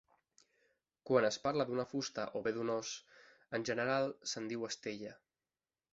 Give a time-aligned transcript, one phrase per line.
[1.09, 2.95] Quan es parla d'una fusta o bé d'un os,
[3.59, 5.17] en general se'n diu estella.